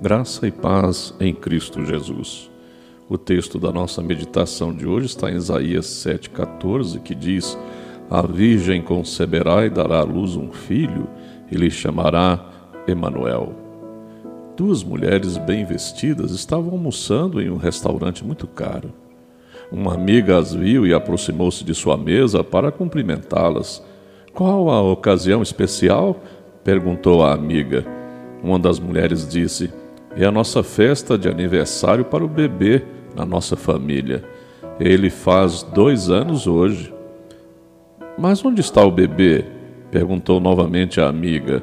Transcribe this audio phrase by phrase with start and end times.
[0.00, 2.48] Graça e paz em Cristo Jesus.
[3.08, 7.58] O texto da nossa meditação de hoje está em Isaías 7,14, que diz:
[8.08, 11.08] A Virgem conceberá e dará à luz um filho,
[11.50, 12.46] e lhe chamará
[12.86, 13.52] Emanuel.
[14.56, 18.92] Duas mulheres bem vestidas estavam almoçando em um restaurante muito caro.
[19.72, 23.82] Uma amiga as viu e aproximou-se de sua mesa para cumprimentá-las.
[24.32, 26.22] Qual a ocasião especial?
[26.62, 27.84] perguntou a amiga.
[28.44, 29.72] Uma das mulheres disse:
[30.18, 32.82] é a nossa festa de aniversário para o bebê
[33.14, 34.24] na nossa família.
[34.80, 36.92] Ele faz dois anos hoje.
[38.18, 39.44] Mas onde está o bebê?
[39.92, 41.62] perguntou novamente a amiga.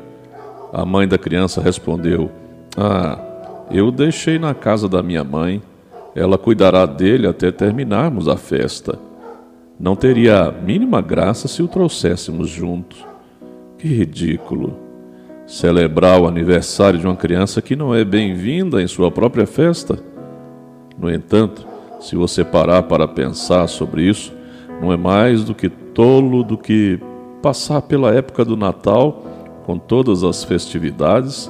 [0.72, 2.32] A mãe da criança respondeu:
[2.78, 3.20] Ah,
[3.70, 5.62] eu o deixei na casa da minha mãe.
[6.16, 8.98] Ela cuidará dele até terminarmos a festa.
[9.78, 13.06] Não teria a mínima graça se o trouxéssemos juntos.
[13.78, 14.85] Que ridículo!
[15.46, 20.00] Celebrar o aniversário de uma criança que não é bem-vinda em sua própria festa.
[20.98, 21.66] No entanto,
[22.00, 24.34] se você parar para pensar sobre isso,
[24.82, 27.00] não é mais do que tolo do que
[27.42, 29.24] passar pela época do Natal
[29.66, 31.50] com todas as festividades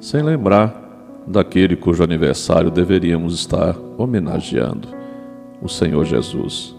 [0.00, 0.82] sem lembrar
[1.26, 4.88] daquele cujo aniversário deveríamos estar homenageando,
[5.60, 6.74] o Senhor Jesus.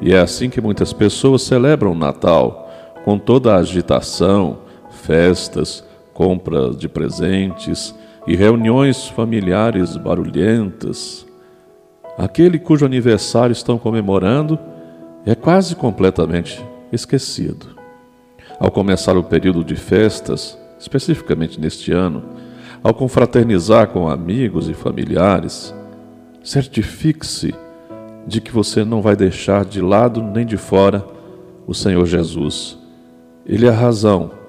[0.00, 2.68] E é assim que muitas pessoas celebram o Natal,
[3.04, 4.58] com toda a agitação,
[5.02, 7.94] festas, compras de presentes
[8.26, 11.26] e reuniões familiares barulhentas.
[12.16, 14.58] Aquele cujo aniversário estão comemorando
[15.26, 17.66] é quase completamente esquecido.
[18.60, 22.22] Ao começar o período de festas, especificamente neste ano,
[22.82, 25.74] ao confraternizar com amigos e familiares,
[26.44, 27.54] certifique-se
[28.26, 31.04] de que você não vai deixar de lado nem de fora
[31.66, 32.78] o Senhor Jesus.
[33.46, 34.41] Ele é a razão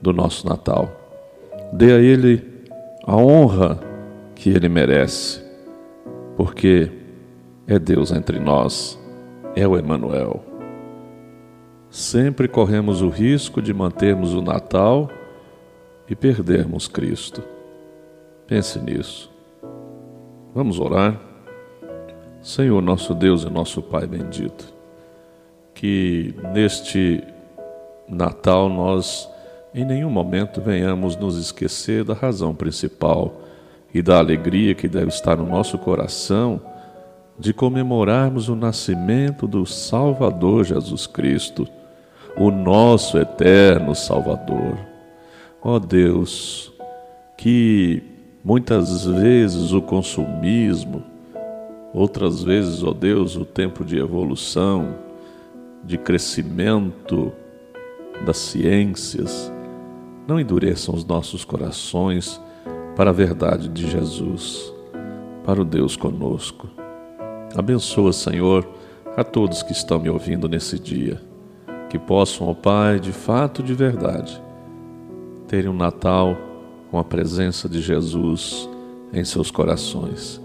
[0.00, 0.90] do nosso Natal.
[1.72, 2.42] Dê a Ele
[3.04, 3.80] a honra
[4.34, 5.42] que Ele merece,
[6.36, 6.90] porque
[7.66, 8.98] é Deus entre nós,
[9.54, 10.44] é o Emanuel.
[11.88, 15.08] Sempre corremos o risco de mantermos o Natal
[16.08, 17.42] e perdermos Cristo.
[18.46, 19.30] Pense nisso.
[20.52, 21.20] Vamos orar?
[22.42, 24.74] Senhor, nosso Deus e nosso Pai bendito,
[25.72, 27.22] que neste
[28.08, 29.29] Natal nós
[29.74, 33.40] em nenhum momento venhamos nos esquecer da razão principal
[33.94, 36.60] e da alegria que deve estar no nosso coração
[37.38, 41.66] de comemorarmos o nascimento do Salvador Jesus Cristo,
[42.36, 44.78] o nosso eterno Salvador.
[45.62, 46.72] Ó oh Deus,
[47.36, 48.02] que
[48.44, 51.02] muitas vezes o consumismo,
[51.94, 54.94] outras vezes, ó oh Deus, o tempo de evolução,
[55.82, 57.32] de crescimento
[58.26, 59.50] das ciências,
[60.30, 62.40] não endureçam os nossos corações
[62.94, 64.72] para a verdade de Jesus,
[65.44, 66.68] para o Deus conosco.
[67.56, 68.64] Abençoa, Senhor,
[69.16, 71.20] a todos que estão me ouvindo nesse dia,
[71.88, 74.40] que possam, ó Pai, de fato, de verdade,
[75.48, 76.36] terem um Natal
[76.92, 78.70] com a presença de Jesus
[79.12, 80.40] em seus corações.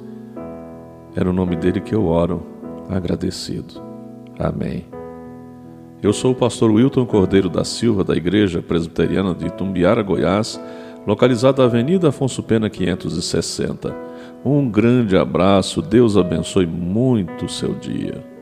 [1.16, 2.44] É no nome dele que eu oro,
[2.90, 3.80] agradecido.
[4.40, 4.95] Amém.
[6.04, 10.60] Eu sou o pastor Wilton Cordeiro da Silva, da Igreja Presbiteriana de Itumbiara, Goiás,
[11.08, 13.96] localizada na Avenida Afonso Pena 560.
[14.44, 18.35] Um grande abraço, Deus abençoe muito o seu dia.